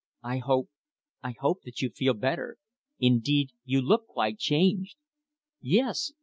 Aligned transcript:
"I 0.23 0.39
hope 0.39 0.69
I 1.21 1.35
hope 1.39 1.59
that 1.61 1.83
you 1.83 1.91
feel 1.91 2.15
better. 2.15 2.57
Indeed, 2.97 3.51
you 3.65 3.83
look 3.83 4.07
quite 4.07 4.39
changed!" 4.39 4.95
"Yes. 5.61 6.13